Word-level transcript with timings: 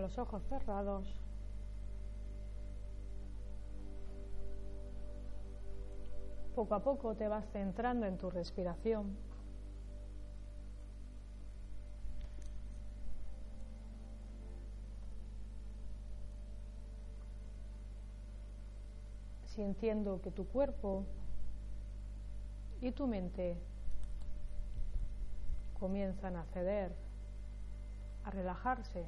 los 0.00 0.18
ojos 0.18 0.42
cerrados. 0.48 1.06
Poco 6.54 6.74
a 6.74 6.82
poco 6.82 7.14
te 7.14 7.28
vas 7.28 7.46
centrando 7.52 8.06
en 8.06 8.18
tu 8.18 8.30
respiración. 8.30 9.16
Sintiendo 19.44 20.20
que 20.22 20.30
tu 20.30 20.46
cuerpo 20.46 21.04
y 22.80 22.92
tu 22.92 23.06
mente 23.06 23.56
comienzan 25.78 26.36
a 26.36 26.44
ceder, 26.46 26.94
a 28.24 28.30
relajarse. 28.30 29.04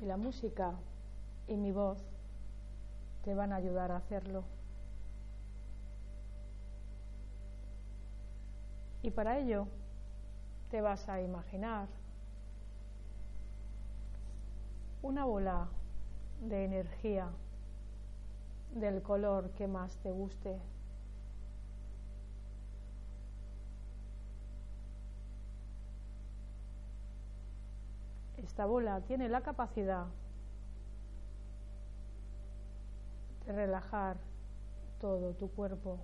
Y 0.00 0.06
la 0.06 0.16
música 0.16 0.72
y 1.46 1.56
mi 1.56 1.72
voz 1.72 1.98
te 3.22 3.34
van 3.34 3.52
a 3.52 3.56
ayudar 3.56 3.92
a 3.92 3.96
hacerlo. 3.96 4.44
Y 9.02 9.10
para 9.10 9.38
ello 9.38 9.66
te 10.70 10.80
vas 10.80 11.08
a 11.08 11.20
imaginar 11.20 11.88
una 15.02 15.24
bola 15.24 15.68
de 16.40 16.64
energía 16.64 17.28
del 18.74 19.02
color 19.02 19.50
que 19.50 19.66
más 19.66 19.96
te 19.96 20.10
guste. 20.10 20.58
Esta 28.50 28.66
bola 28.66 29.00
tiene 29.02 29.28
la 29.28 29.42
capacidad 29.42 30.06
de 33.46 33.52
relajar 33.52 34.16
todo 35.00 35.34
tu 35.34 35.48
cuerpo. 35.52 36.00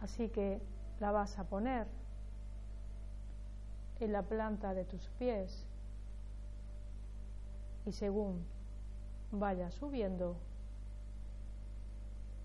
Así 0.00 0.28
que 0.28 0.60
la 0.98 1.12
vas 1.12 1.38
a 1.38 1.44
poner 1.44 1.86
en 4.00 4.12
la 4.12 4.22
planta 4.22 4.74
de 4.74 4.84
tus 4.84 5.08
pies 5.20 5.68
y 7.86 7.92
según 7.92 8.44
vaya 9.30 9.70
subiendo, 9.70 10.34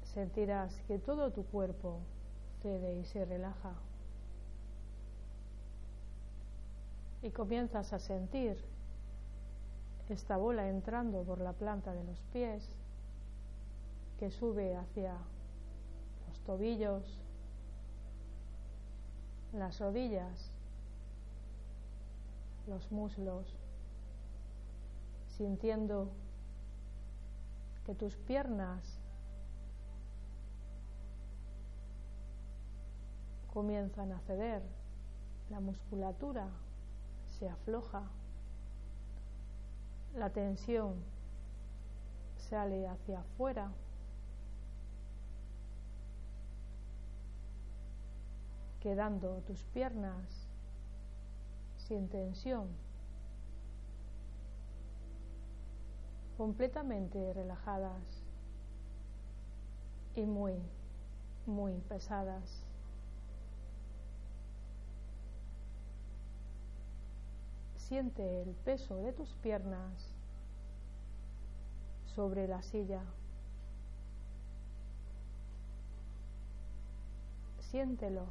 sentirás 0.04 0.80
que 0.84 1.00
todo 1.00 1.32
tu 1.32 1.44
cuerpo 1.44 2.02
cede 2.62 3.00
y 3.00 3.04
se 3.04 3.26
relaja. 3.26 3.74
Y 7.22 7.32
comienzas 7.32 7.94
a 7.94 8.00
sentir 8.00 8.58
esta 10.10 10.38
bola 10.38 10.70
entrando 10.70 11.24
por 11.24 11.40
la 11.40 11.54
planta 11.54 11.94
de 11.94 12.04
los 12.04 12.20
pies 12.32 12.70
que 14.20 14.32
sube 14.32 14.76
hacia 14.76 15.14
los 16.28 16.40
tobillos, 16.42 17.04
las 19.54 19.80
rodillas, 19.80 20.52
los 22.68 22.92
muslos, 22.92 23.56
sintiendo 25.38 26.10
que 27.86 27.96
tus 27.96 28.16
piernas 28.18 29.00
comienzan 33.54 34.12
a 34.12 34.20
ceder, 34.22 34.62
la 35.50 35.60
musculatura 35.60 36.50
se 37.40 37.48
afloja, 37.50 38.04
la 40.16 40.30
tensión 40.32 40.96
sale 42.36 42.88
hacia 42.88 43.20
afuera. 43.20 43.72
quedando 48.80 49.42
tus 49.42 49.64
piernas 49.66 50.48
sin 51.76 52.08
tensión 52.08 52.68
completamente 56.38 57.34
relajadas 57.34 58.24
y 60.16 60.26
muy, 60.26 60.54
muy 61.48 61.82
pesadas. 61.90 62.67
Siente 67.88 68.42
el 68.42 68.54
peso 68.54 68.98
de 68.98 69.14
tus 69.14 69.34
piernas 69.36 70.14
sobre 72.04 72.46
la 72.46 72.62
silla. 72.62 73.02
Siéntelo. 77.62 78.26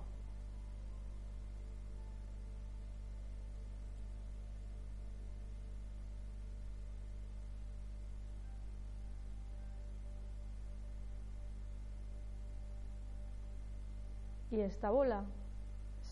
y 14.50 14.60
esta 14.60 14.90
bola 14.90 15.24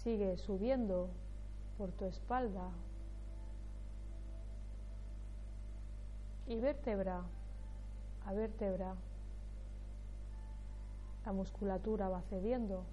sigue 0.03 0.37
subiendo 0.37 1.09
por 1.79 1.93
tu 1.93 2.05
espalda 2.05 2.71
y 6.47 6.61
vértebra 6.61 7.23
a 8.27 8.33
vértebra 8.33 8.95
la 11.25 11.33
musculatura 11.33 12.09
va 12.09 12.21
cediendo. 12.23 12.85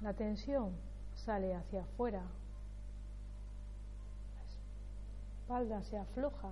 La 0.00 0.14
tensión 0.14 0.72
sale 1.14 1.54
hacia 1.54 1.82
afuera 1.82 2.22
la 4.34 4.42
espalda 5.42 5.82
se 5.82 5.98
afloja 5.98 6.50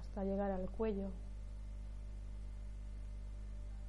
hasta 0.00 0.24
llegar 0.24 0.50
al 0.50 0.68
cuello, 0.70 1.10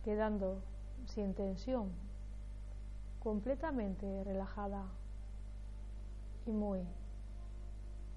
quedando 0.03 0.61
sin 1.05 1.33
tensión, 1.33 1.91
completamente 3.23 4.23
relajada 4.25 4.83
y 6.45 6.51
muy, 6.51 6.85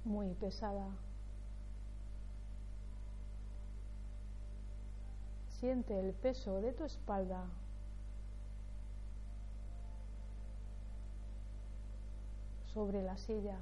muy 0.04 0.34
pesada. 0.34 0.88
Siente 5.60 5.98
el 5.98 6.12
peso 6.12 6.60
de 6.60 6.72
tu 6.72 6.84
espalda 6.84 7.44
sobre 12.74 13.02
la 13.02 13.16
silla. 13.16 13.58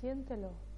Siéntelo. 0.00 0.69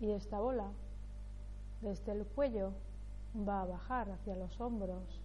Y 0.00 0.10
esta 0.10 0.40
bola, 0.40 0.70
desde 1.80 2.12
el 2.12 2.26
cuello, 2.26 2.72
va 3.36 3.62
a 3.62 3.66
bajar 3.66 4.10
hacia 4.10 4.36
los 4.36 4.60
hombros. 4.60 5.20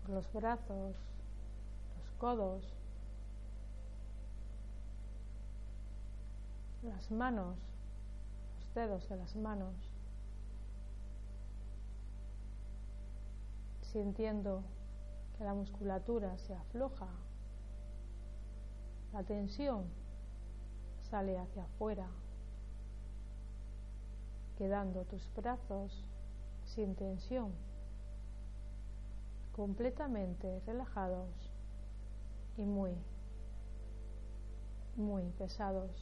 Por 0.00 0.10
los 0.10 0.32
brazos, 0.32 0.96
los 1.96 2.12
codos, 2.18 2.74
las 6.82 7.10
manos, 7.10 7.56
los 8.56 8.74
dedos 8.74 9.08
de 9.08 9.16
las 9.16 9.34
manos, 9.36 9.74
sintiendo 13.80 14.62
que 15.38 15.44
la 15.44 15.54
musculatura 15.54 16.36
se 16.36 16.54
afloja, 16.54 17.08
la 19.14 19.22
tensión 19.22 19.84
sale 21.08 21.38
hacia 21.38 21.62
afuera, 21.62 22.08
quedando 24.58 25.04
tus 25.04 25.32
brazos 25.36 26.04
sin 26.64 26.96
tensión, 26.96 27.52
completamente 29.52 30.60
relajados 30.66 31.30
y 32.56 32.64
muy, 32.64 32.90
muy 34.96 35.22
pesados. 35.38 35.92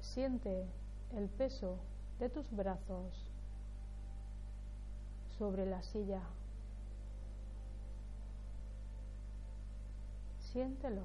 Siente 0.00 0.66
el 1.14 1.30
peso 1.30 1.78
de 2.18 2.28
tus 2.28 2.50
brazos 2.50 3.32
sobre 5.38 5.64
la 5.64 5.82
silla. 5.82 6.20
Siéntelo. 10.58 11.02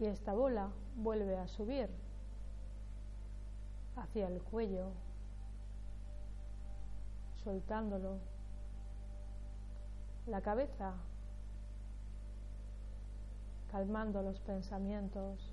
y 0.00 0.06
esta 0.06 0.34
bola 0.34 0.72
vuelve 0.96 1.38
a 1.38 1.46
subir 1.46 1.88
hacia 3.94 4.26
el 4.26 4.42
cuello, 4.42 4.90
soltándolo. 7.44 8.18
La 10.26 10.40
cabeza, 10.40 10.96
calmando 13.76 14.22
los 14.22 14.40
pensamientos. 14.40 15.52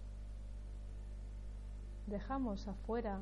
Dejamos 2.07 2.65
afuera 2.69 3.19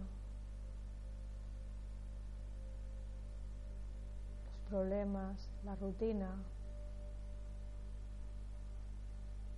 los 4.46 4.70
problemas, 4.70 5.50
la 5.64 5.76
rutina, 5.76 6.36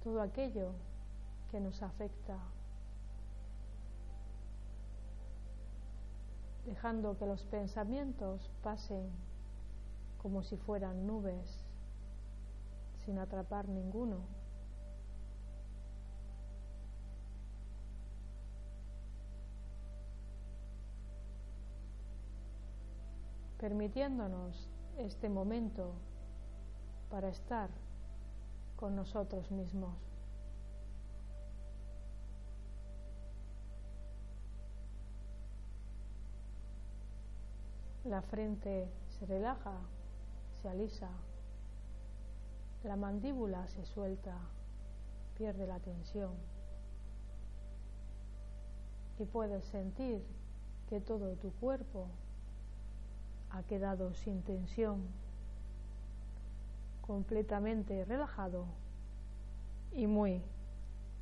todo 0.02 0.22
aquello 0.22 0.72
que 1.52 1.60
nos 1.60 1.84
afecta, 1.84 2.40
dejando 6.66 7.18
que 7.18 7.26
los 7.26 7.44
pensamientos 7.44 8.50
pasen 8.62 9.12
como 10.22 10.42
si 10.42 10.56
fueran 10.56 11.06
nubes, 11.06 11.66
sin 13.04 13.20
atrapar 13.20 13.68
ninguno. 13.68 14.43
Permitiéndonos 23.64 24.70
este 24.98 25.30
momento 25.30 25.94
para 27.10 27.30
estar 27.30 27.70
con 28.76 28.94
nosotros 28.94 29.50
mismos. 29.52 29.96
La 38.04 38.22
frente 38.22 38.90
se 39.18 39.26
relaja, 39.28 39.78
se 40.62 40.68
alisa, 40.68 41.12
la 42.84 42.98
mandíbula 42.98 43.66
se 43.68 43.86
suelta, 43.86 44.38
pierde 45.38 45.68
la 45.68 45.80
tensión 45.80 46.34
y 49.20 49.24
puedes 49.24 49.64
sentir 49.64 50.22
que 50.90 51.00
todo 51.00 51.38
tu 51.38 51.54
cuerpo 51.54 52.10
ha 53.54 53.62
quedado 53.62 54.14
sin 54.16 54.42
tensión, 54.42 55.04
completamente 57.02 58.04
relajado 58.04 58.66
y 59.92 60.08
muy, 60.08 60.42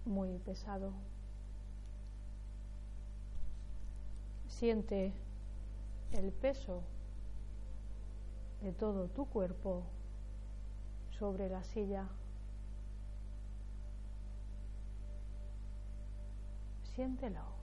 muy 0.05 0.37
pesado. 0.39 0.93
Siente 4.47 5.11
el 6.13 6.31
peso 6.31 6.83
de 8.61 8.71
todo 8.71 9.09
tu 9.09 9.25
cuerpo 9.25 9.83
sobre 11.09 11.49
la 11.49 11.63
silla. 11.63 12.07
Siéntelo. 16.95 17.60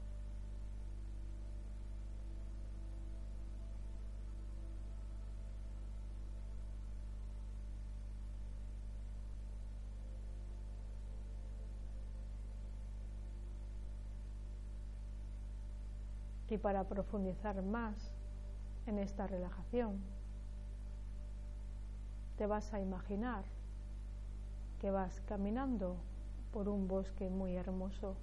Y 16.49 16.59
para 16.59 16.85
profundizar 16.85 17.63
más 17.63 18.15
en 18.87 18.99
esta 18.99 19.27
relajación. 19.27 20.01
Te 22.37 22.47
vas 22.47 22.73
a 22.73 22.81
imaginar 22.81 23.45
que 24.81 24.91
vas 24.91 25.21
caminando 25.27 25.97
por 26.53 26.69
un 26.69 26.89
bosque 26.89 27.29
muy 27.29 27.57
hermoso. 27.57 28.17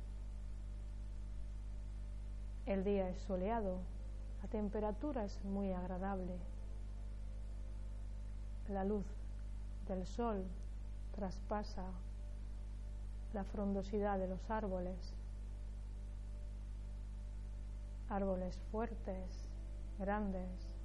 El 2.65 2.83
día 2.83 3.09
es 3.09 3.19
soleado, 3.19 3.77
la 4.41 4.47
temperatura 4.49 5.25
es 5.25 5.43
muy 5.43 5.71
agradable. 5.71 6.37
La 8.69 8.83
luz 8.83 9.05
del 9.87 10.05
sol 10.05 10.43
traspasa 11.15 11.85
la 13.33 13.43
frondosidad 13.43 14.19
de 14.19 14.27
los 14.27 14.49
árboles, 14.49 15.14
árboles 18.09 18.59
fuertes, 18.71 19.49
grandes 19.99 20.75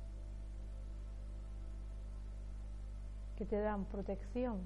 que 3.36 3.44
te 3.46 3.60
dan 3.60 3.84
protección. 3.86 4.60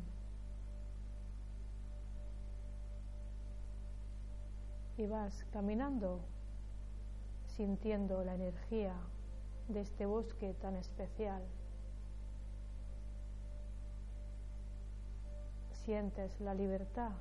Y 4.96 5.06
vas 5.06 5.44
caminando 5.52 6.20
sintiendo 7.46 8.24
la 8.24 8.34
energía 8.34 8.94
de 9.68 9.80
este 9.80 10.06
bosque 10.06 10.54
tan 10.54 10.76
especial. 10.76 11.42
Sientes 15.84 16.40
la 16.40 16.54
libertad 16.54 17.12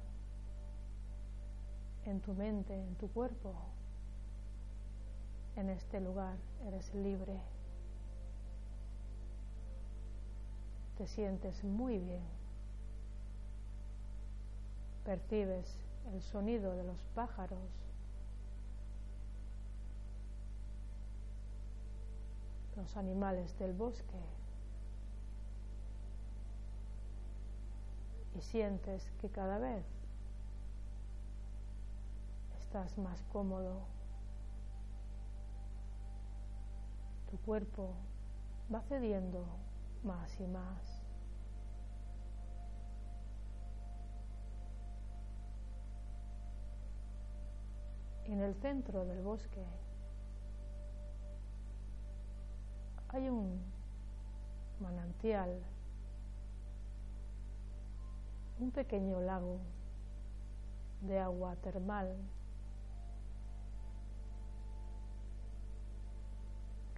en 2.05 2.19
tu 2.22 2.34
mente, 2.34 2.74
en 2.74 2.96
tu 2.96 3.10
cuerpo 3.10 3.53
en 5.55 5.69
este 5.69 6.00
lugar, 6.00 6.38
eres 6.65 6.93
libre. 6.93 7.41
Te 10.98 11.07
sientes 11.07 11.63
muy 11.63 12.00
bien. 12.00 12.24
Percibes 15.05 15.77
el 16.13 16.22
sonido 16.22 16.75
de 16.75 16.83
los 16.83 17.03
pájaros. 17.15 17.83
los 22.75 22.98
animales 22.98 23.57
del 23.60 23.74
bosque 23.74 24.19
y 28.36 28.41
sientes 28.41 29.12
que 29.22 29.29
cada 29.29 29.60
vez 29.60 29.86
estás 32.60 32.98
más 32.98 33.22
cómodo 33.31 33.81
tu 37.33 37.39
cuerpo 37.39 37.95
va 38.71 38.79
cediendo 38.81 39.43
más 40.03 40.39
y 40.39 40.45
más. 40.45 41.01
En 48.25 48.39
el 48.39 48.53
centro 48.53 49.03
del 49.05 49.23
bosque 49.23 49.65
hay 53.07 53.27
un 53.29 53.59
manantial, 54.79 55.59
un 58.59 58.69
pequeño 58.69 59.19
lago 59.21 59.57
de 61.01 61.17
agua 61.17 61.55
termal 61.63 62.15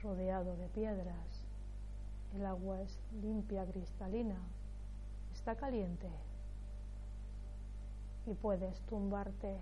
rodeado 0.05 0.55
de 0.55 0.67
piedras. 0.69 1.47
El 2.35 2.45
agua 2.45 2.79
es 2.81 2.99
limpia, 3.21 3.65
cristalina, 3.65 4.37
está 5.33 5.55
caliente 5.55 6.09
y 8.27 8.33
puedes 8.35 8.79
tumbarte 8.81 9.57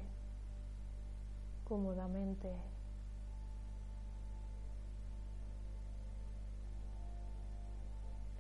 cómodamente. 1.64 2.54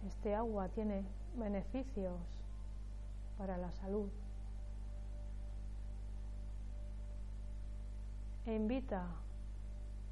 Este 0.06 0.36
agua 0.36 0.68
tiene 0.70 1.06
beneficios 1.38 2.20
para 3.38 3.58
la 3.58 3.72
salud. 3.72 4.10
E 8.46 8.54
invita 8.54 9.08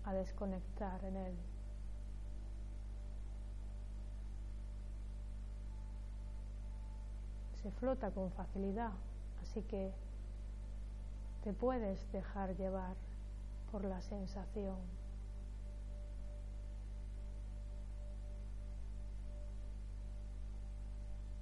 a 0.05 0.13
desconectar 0.13 1.03
en 1.03 1.17
él. 1.17 1.50
Se 7.61 7.69
flota 7.71 8.09
con 8.09 8.31
facilidad, 8.31 8.91
así 9.41 9.61
que 9.63 9.93
te 11.43 11.53
puedes 11.53 12.11
dejar 12.11 12.55
llevar 12.55 12.95
por 13.71 13.83
la 13.85 14.01
sensación. 14.01 14.77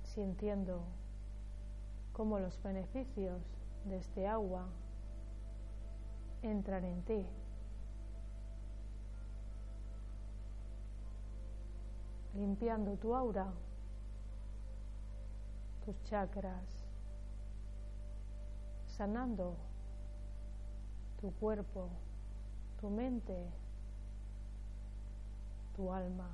Sintiendo 0.04 0.84
cómo 2.12 2.40
los 2.40 2.62
beneficios 2.64 3.42
de 3.86 3.98
este 3.98 4.28
agua 4.28 4.68
entran 6.42 6.84
en 6.84 7.02
ti. 7.04 7.26
Limpiando 12.36 12.98
tu 12.98 13.16
aura, 13.16 13.54
tus 15.90 16.04
chakras, 16.04 16.86
sanando 18.86 19.58
tu 21.20 21.32
cuerpo, 21.40 21.90
tu 22.80 22.92
mente, 22.92 23.50
tu 25.76 25.92
alma. 25.92 26.30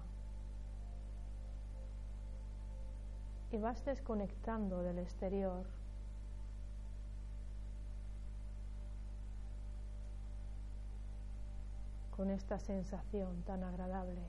Y 3.50 3.58
vas 3.58 3.86
desconectando 3.86 4.84
del 4.84 5.00
exterior. 5.00 5.66
con 12.12 12.30
esta 12.30 12.60
sensación 12.60 13.44
tan 13.44 13.62
agradable. 13.66 14.22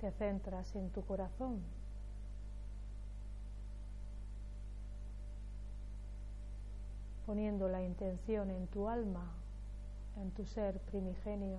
Te 0.00 0.12
centras 0.12 0.74
en 0.76 0.90
tu 0.90 1.04
corazón 1.04 1.62
poniendo 7.28 7.68
la 7.68 7.82
intención 7.82 8.50
en 8.50 8.66
tu 8.68 8.88
alma, 8.88 9.30
en 10.16 10.30
tu 10.30 10.46
ser 10.46 10.80
primigenio. 10.80 11.58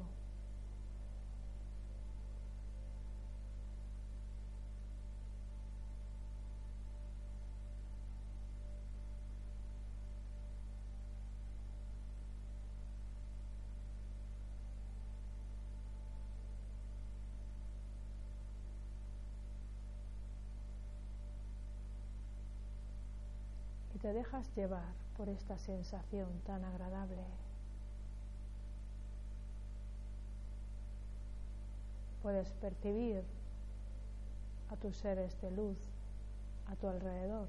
Te 24.10 24.14
dejas 24.14 24.50
llevar 24.56 24.92
por 25.16 25.30
esta 25.30 25.56
sensación 25.60 26.28
tan 26.44 26.66
agradable. 26.66 27.24
Puedes 32.24 32.52
percibir 32.54 33.24
a 34.72 34.78
tus 34.78 34.98
seres 34.98 35.40
de 35.42 35.52
luz 35.52 35.78
a 36.66 36.76
tu 36.76 36.88
alrededor. 36.88 37.48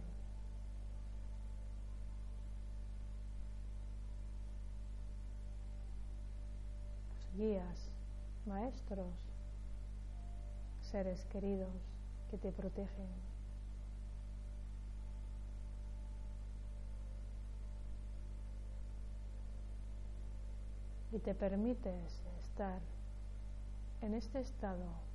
Guías, 7.38 7.88
maestros, 8.45 9.14
seres 10.83 11.25
queridos 11.33 11.73
que 12.31 12.37
te 12.37 12.52
protegen. 12.52 13.30
Y 21.12 21.19
te 21.19 21.35
permites 21.35 22.23
estar 22.40 22.81
en 24.00 24.14
este 24.14 24.40
estado 24.40 25.10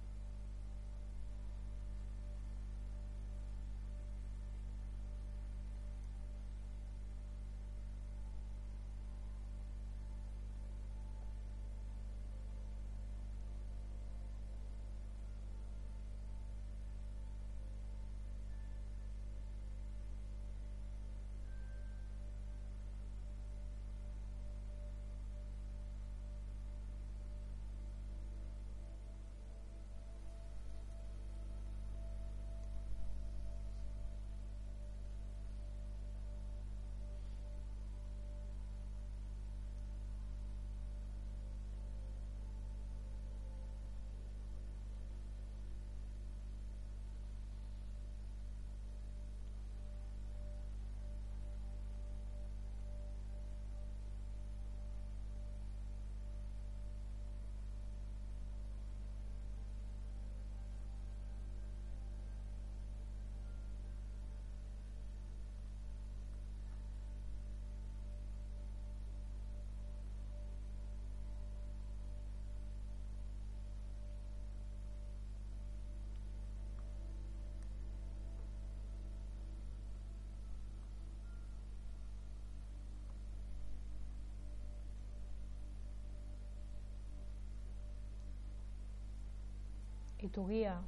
y 90.25 90.29
tu 90.29 90.48
guía 90.48 90.82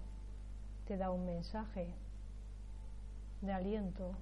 te 0.87 0.97
da 0.97 1.11
un 1.11 1.27
mensaje 1.27 1.93
de 3.41 3.53
aliento. 3.53 4.15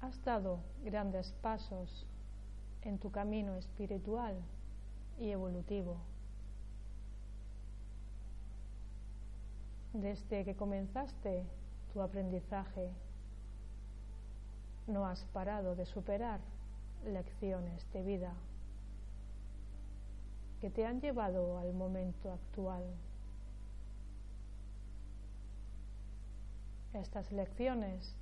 Has 0.00 0.22
dado 0.22 0.60
grandes 0.84 1.32
pasos 1.42 2.06
en 2.82 2.98
tu 2.98 3.10
camino 3.10 3.56
espiritual 3.56 4.36
y 5.18 5.30
evolutivo. 5.30 5.96
Desde 9.92 10.44
que 10.44 10.54
comenzaste 10.54 11.44
tu 11.92 12.00
aprendizaje, 12.00 12.92
no 14.86 15.04
has 15.04 15.24
parado 15.32 15.74
de 15.74 15.86
superar 15.86 16.38
lecciones 17.04 17.84
de 17.92 18.02
vida 18.04 18.34
que 20.64 20.70
te 20.70 20.86
han 20.86 20.98
llevado 20.98 21.58
al 21.58 21.74
momento 21.74 22.32
actual. 22.32 22.84
Estas 26.94 27.30
lecciones 27.32 28.16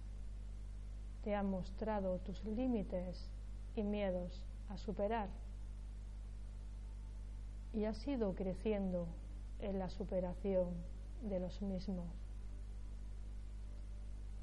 te 1.23 1.37
han 1.37 1.49
mostrado 1.49 2.19
tus 2.19 2.45
límites 2.45 3.31
y 3.77 3.85
miedos 3.85 4.45
a 4.71 4.77
superar 4.77 5.29
y 7.75 7.85
has 7.85 8.05
ido 8.09 8.35
creciendo 8.35 9.07
en 9.61 9.79
la 9.79 9.89
superación 9.89 10.75
de 11.23 11.39
los 11.39 11.63
mismos. 11.63 12.11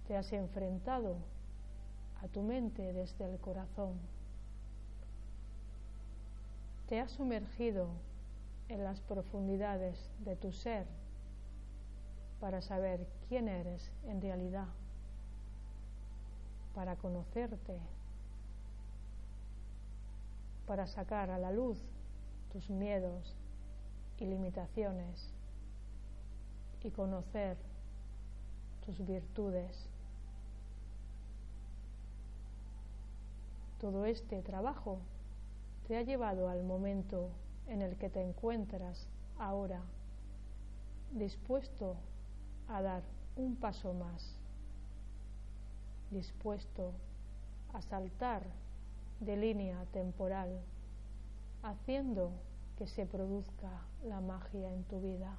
Te 0.07 0.15
has 0.15 0.31
enfrentado 0.31 1.17
a 2.23 2.29
tu 2.29 2.43
mente 2.43 2.93
desde 2.93 3.25
el 3.25 3.37
corazón 3.39 3.99
te 6.89 6.99
has 6.99 7.11
sumergido 7.11 7.87
en 8.67 8.83
las 8.83 8.99
profundidades 9.01 10.09
de 10.25 10.35
tu 10.35 10.51
ser 10.51 10.87
para 12.39 12.63
saber 12.63 13.07
quién 13.27 13.47
eres 13.47 13.91
en 14.07 14.19
realidad, 14.19 14.65
para 16.73 16.95
conocerte, 16.95 17.77
para 20.65 20.87
sacar 20.87 21.29
a 21.29 21.37
la 21.37 21.51
luz 21.51 21.77
tus 22.51 22.71
miedos 22.71 23.35
y 24.17 24.25
limitaciones 24.25 25.31
y 26.81 26.89
conocer 26.89 27.55
tus 28.83 29.05
virtudes. 29.05 29.87
Todo 33.79 34.05
este 34.05 34.41
trabajo 34.41 34.97
te 35.89 35.97
ha 35.97 36.03
llevado 36.03 36.49
al 36.49 36.63
momento 36.63 37.31
en 37.65 37.81
el 37.81 37.97
que 37.97 38.11
te 38.11 38.21
encuentras 38.21 39.09
ahora, 39.39 39.81
dispuesto 41.13 41.95
a 42.67 42.83
dar 42.83 43.01
un 43.35 43.55
paso 43.55 43.95
más, 43.95 44.37
dispuesto 46.11 46.91
a 47.73 47.81
saltar 47.81 48.43
de 49.19 49.35
línea 49.35 49.83
temporal, 49.91 50.61
haciendo 51.63 52.33
que 52.77 52.85
se 52.85 53.07
produzca 53.07 53.71
la 54.05 54.21
magia 54.21 54.71
en 54.71 54.83
tu 54.83 55.01
vida. 55.01 55.35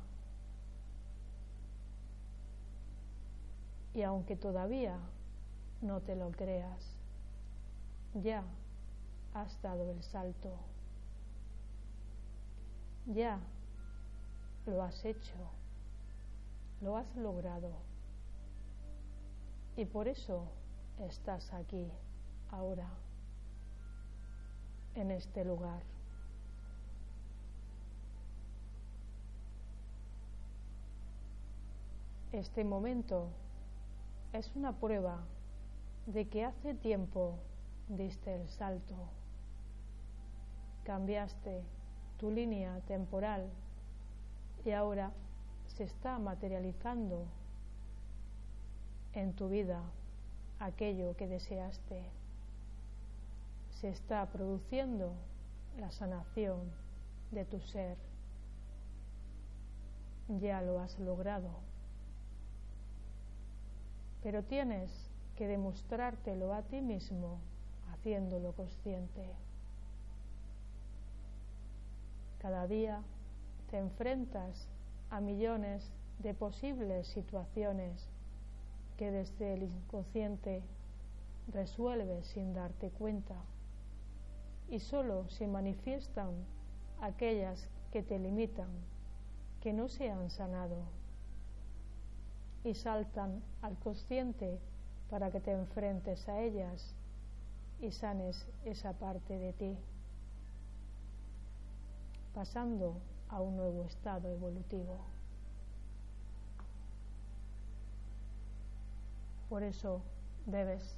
Y 3.95 4.03
aunque 4.03 4.35
todavía 4.35 4.99
no 5.81 6.01
te 6.01 6.17
lo 6.17 6.33
creas, 6.33 6.97
ya 8.15 8.43
has 9.35 9.61
dado 9.63 9.91
el 9.91 10.03
salto. 10.03 10.57
Ya 13.07 13.41
lo 14.67 14.83
has 14.83 15.05
hecho, 15.05 15.37
lo 16.81 16.97
has 16.97 17.17
logrado. 17.17 17.73
Y 19.77 19.85
por 19.85 20.09
eso 20.09 20.45
estás 20.99 21.53
aquí, 21.53 21.91
ahora, 22.51 22.89
en 24.95 25.11
este 25.11 25.45
lugar. 25.45 25.83
Este 32.33 32.63
momento 32.63 33.29
es 34.33 34.55
una 34.55 34.73
prueba 34.73 35.25
de 36.07 36.29
que 36.29 36.45
hace 36.45 36.75
tiempo 36.75 37.39
diste 37.89 38.37
el 38.37 38.49
salto, 38.49 38.95
cambiaste 40.91 41.63
tu 42.19 42.33
línea 42.33 42.81
temporal 42.89 43.49
y 44.65 44.73
ahora 44.73 45.13
se 45.69 45.85
está 45.85 46.19
materializando 46.19 47.29
en 49.13 49.33
tu 49.35 49.49
vida 49.49 49.85
aquello 50.59 51.17
que 51.17 51.29
deseaste. 51.29 52.03
Se 53.81 53.89
está 53.89 54.27
produciendo 54.33 55.13
la 55.79 55.93
sanación 55.93 56.73
de 57.31 57.45
tu 57.45 57.61
ser. 57.61 57.97
Ya 60.41 60.61
lo 60.61 60.81
has 60.81 60.99
logrado. 60.99 61.51
Pero 64.25 64.43
tienes 64.43 64.91
que 65.37 65.47
demostrártelo 65.47 66.53
a 66.53 66.63
ti 66.63 66.81
mismo 66.81 67.39
haciéndolo 67.93 68.55
consciente. 68.55 69.50
Cada 72.41 72.67
día 72.67 73.03
te 73.71 73.77
enfrentas 73.77 74.67
a 75.11 75.21
millones 75.21 75.93
de 76.21 76.33
posibles 76.33 77.07
situaciones 77.09 78.09
que 78.97 79.11
desde 79.11 79.55
el 79.55 79.65
inconsciente 79.65 80.63
resuelves 81.49 82.27
sin 82.29 82.55
darte 82.55 82.89
cuenta. 82.91 83.37
Y 84.71 84.81
solo 84.81 85.29
se 85.29 85.49
manifiestan 85.49 86.31
aquellas 87.03 87.69
que 87.93 88.03
te 88.03 88.19
limitan, 88.19 88.71
que 89.61 89.75
no 89.75 89.89
se 89.89 90.11
han 90.11 90.31
sanado. 90.31 90.85
Y 92.65 92.73
saltan 92.75 93.43
al 93.61 93.77
consciente 93.79 94.59
para 95.11 95.31
que 95.31 95.41
te 95.41 95.53
enfrentes 95.53 96.27
a 96.27 96.41
ellas 96.41 96.95
y 97.83 97.91
sanes 97.91 98.47
esa 98.65 98.95
parte 98.95 99.39
de 99.39 99.53
ti 99.53 99.77
pasando 102.41 102.97
a 103.29 103.39
un 103.43 103.55
nuevo 103.55 103.85
estado 103.85 104.31
evolutivo. 104.31 104.97
Por 109.51 109.63
eso 109.63 110.01
debes 110.47 110.97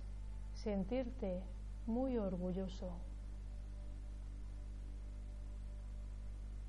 sentirte 0.54 1.42
muy 1.88 2.16
orgulloso 2.16 2.92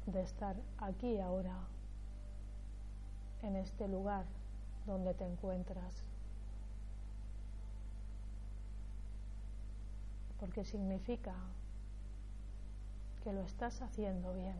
de 0.07 0.23
estar 0.23 0.55
aquí 0.79 1.19
ahora, 1.19 1.55
en 3.43 3.55
este 3.57 3.88
lugar 3.88 4.25
donde 4.88 5.13
te 5.13 5.27
encuentras. 5.27 6.01
Porque 10.39 10.65
significa 10.65 11.36
que 13.23 13.31
lo 13.31 13.41
estás 13.41 13.81
haciendo 13.81 14.33
bien, 14.33 14.57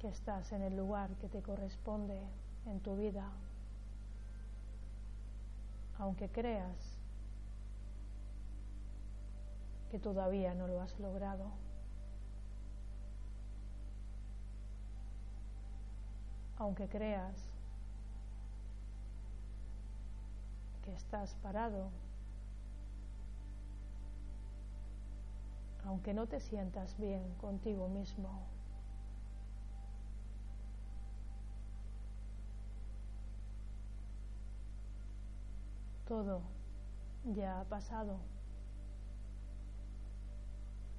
que 0.00 0.08
estás 0.08 0.50
en 0.50 0.62
el 0.62 0.76
lugar 0.76 1.10
que 1.20 1.28
te 1.28 1.40
corresponde 1.40 2.20
en 2.66 2.80
tu 2.80 2.96
vida, 2.96 3.30
aunque 5.98 6.28
creas 6.28 6.98
que 9.92 10.00
todavía 10.00 10.54
no 10.54 10.66
lo 10.66 10.80
has 10.80 10.98
logrado. 10.98 11.44
Aunque 16.56 16.88
creas 16.88 17.36
que 20.82 20.92
estás 20.94 21.34
parado 21.42 21.90
aunque 25.84 26.14
no 26.14 26.26
te 26.26 26.40
sientas 26.40 26.96
bien 26.98 27.34
contigo 27.34 27.88
mismo. 27.88 28.46
Todo 36.06 36.42
ya 37.24 37.60
ha 37.60 37.64
pasado. 37.64 38.18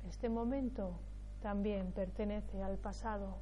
Este 0.07 0.29
momento 0.29 0.99
también 1.41 1.91
pertenece 1.91 2.63
al 2.63 2.77
pasado. 2.77 3.37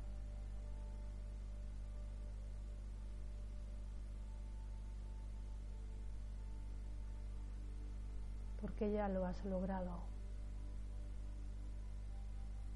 Porque 8.59 8.91
ya 8.91 9.09
lo 9.09 9.25
has 9.25 9.43
logrado 9.45 10.20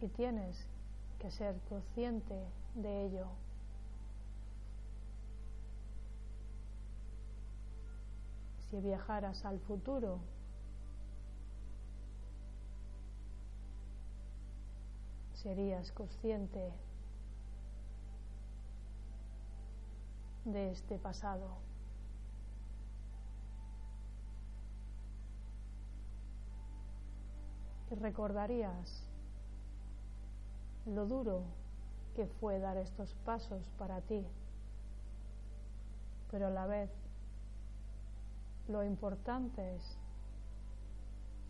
y 0.01 0.07
tienes 0.09 0.67
que 1.19 1.31
ser 1.31 1.59
consciente 1.69 2.35
de 2.75 3.05
ello. 3.05 3.27
Si 8.69 8.79
viajaras 8.81 9.45
al 9.45 9.59
futuro, 9.59 10.19
serías 15.33 15.91
consciente 15.91 16.73
de 20.45 20.71
este 20.71 20.97
pasado. 20.97 21.57
Y 27.91 27.95
recordarías 27.95 29.14
lo 30.85 31.05
duro 31.05 31.43
que 32.15 32.27
fue 32.27 32.59
dar 32.59 32.77
estos 32.77 33.13
pasos 33.25 33.61
para 33.77 34.01
ti, 34.01 34.25
pero 36.31 36.47
a 36.47 36.51
la 36.51 36.65
vez 36.65 36.89
lo 38.67 38.83
importantes 38.83 39.97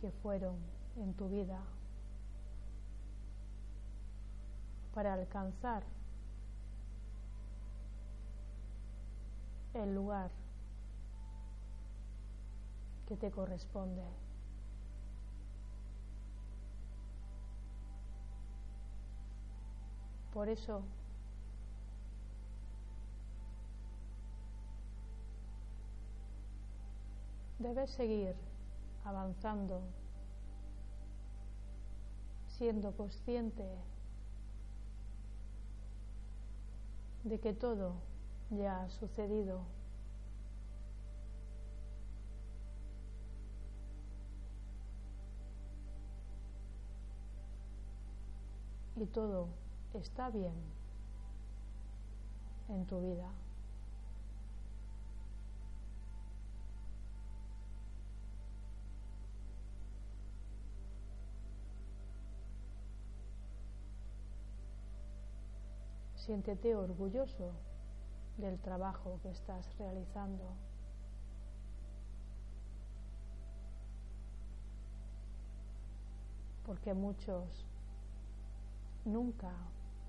que 0.02 0.12
fueron 0.12 0.56
en 0.98 1.14
tu 1.14 1.30
vida 1.30 1.60
para 4.94 5.14
alcanzar 5.14 5.84
el 9.74 9.94
lugar 9.94 10.32
que 13.08 13.18
te 13.18 13.30
corresponde. 13.30 14.25
Por 20.36 20.50
eso 20.50 20.82
debes 27.58 27.90
seguir 27.92 28.36
avanzando, 29.06 29.80
siendo 32.50 32.92
consciente 32.98 33.66
de 37.24 37.40
que 37.40 37.54
todo 37.54 37.94
ya 38.50 38.82
ha 38.82 38.90
sucedido. 38.90 39.62
Y 48.98 49.06
todo 49.06 49.48
está 49.98 50.30
bien 50.30 50.54
en 52.70 52.86
tu 52.86 53.00
vida. 53.00 53.30
Siéntete 66.16 66.76
orgulloso 66.76 67.52
del 68.38 68.60
trabajo 68.60 69.20
que 69.22 69.30
estás 69.30 69.78
realizando. 69.78 70.56
Porque 76.66 76.96
muchos 76.96 77.68
nunca 79.06 79.52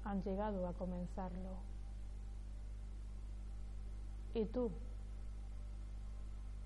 han 0.07 0.23
llegado 0.23 0.67
a 0.67 0.73
comenzarlo. 0.73 1.57
Y 4.35 4.45
tú 4.47 4.71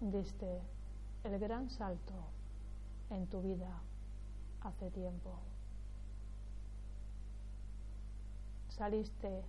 diste 0.00 0.61
el 1.24 1.38
gran 1.38 1.68
salto 1.70 2.14
en 3.11 3.26
tu 3.26 3.42
vida 3.42 3.81
hace 4.62 4.90
tiempo. 4.90 5.38
saliste 8.81 9.44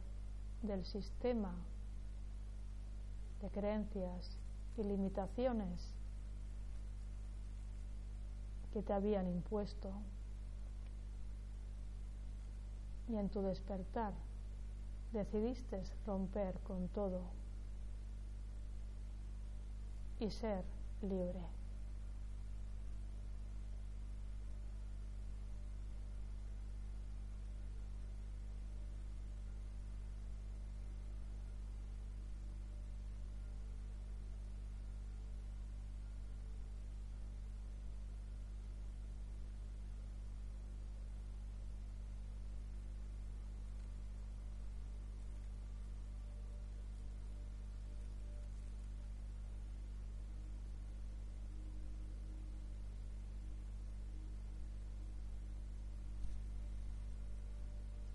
del 0.62 0.84
sistema 0.84 1.54
de 3.42 3.50
creencias 3.50 4.38
y 4.78 4.84
limitaciones 4.84 5.94
que 8.74 8.82
te 8.82 8.92
habían 8.92 9.28
impuesto 9.28 9.94
y 13.12 13.18
en 13.18 13.30
tu 13.30 13.42
despertar 13.42 14.14
decidiste 15.12 15.84
romper 16.06 16.58
con 16.62 16.88
todo 16.90 17.22
y 20.20 20.30
ser 20.32 20.64
libre. 21.02 21.61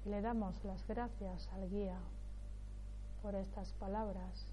Le 0.07 0.21
damos 0.21 0.63
las 0.63 0.87
gracias 0.87 1.49
al 1.53 1.69
guía 1.69 1.99
por 3.23 3.35
estas 3.35 3.73
palabras. 3.73 4.47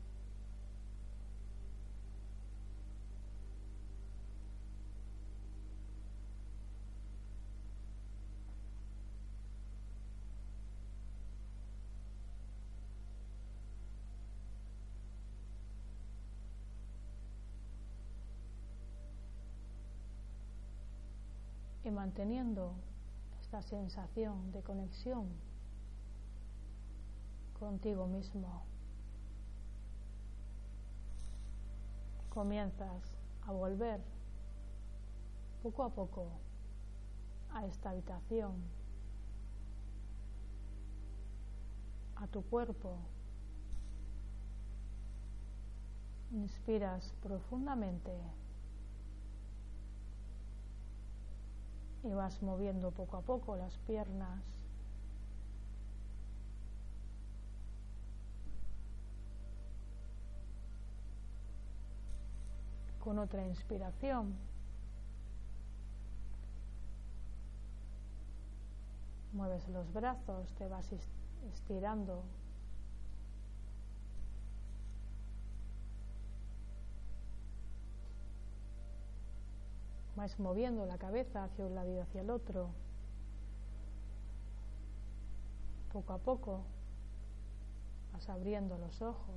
y 21.86 21.92
manteniendo 21.92 22.76
sensación 23.62 24.52
de 24.52 24.62
conexión 24.62 25.28
contigo 27.60 28.08
mismo. 28.08 28.64
Comienzas 32.30 33.18
a 33.44 33.52
volver 33.52 34.02
poco 35.62 35.84
a 35.84 35.90
poco 35.90 36.28
a 37.54 37.66
esta 37.66 37.92
habitación, 37.92 38.56
a 42.16 42.28
tu 42.28 42.42
cuerpo. 42.44 42.98
Inspiras 46.32 47.14
profundamente 47.22 48.12
y 52.04 52.14
vas 52.14 52.42
moviendo 52.42 52.92
poco 52.92 53.18
a 53.18 53.22
poco 53.22 53.56
las 53.56 53.78
piernas. 53.80 54.44
Con 63.00 63.20
otra 63.20 63.46
inspiración. 63.46 64.36
Mueves 69.34 69.68
los 69.70 69.92
brazos, 69.92 70.54
te 70.54 70.68
vas 70.68 70.90
estirando 71.54 72.24
Vas 80.16 80.40
moviendo 80.40 80.86
la 80.86 80.98
cabeza 80.98 81.44
hacia 81.44 81.66
un 81.66 81.76
lado 81.76 81.92
y 81.92 82.00
hacia 82.00 82.22
el 82.22 82.30
otro. 82.30 82.70
Poco 85.92 86.14
a 86.14 86.18
poco 86.20 86.64
vas 88.14 88.30
abriendo 88.30 88.78
los 88.78 89.02
ojos. 89.02 89.36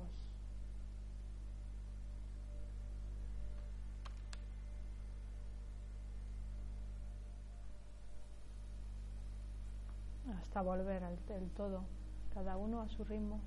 Hasta 10.39 10.61
volver 10.61 11.03
al, 11.03 11.17
todo, 11.55 11.83
cada 12.33 12.57
uno 12.57 12.81
a 12.81 12.89
su 12.89 13.03
ritmo. 13.03 13.39